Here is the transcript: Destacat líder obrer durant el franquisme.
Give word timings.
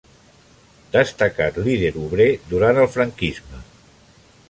Destacat 0.95 1.61
líder 1.69 1.93
obrer 2.07 2.29
durant 2.55 2.83
el 2.85 2.93
franquisme. 2.99 3.65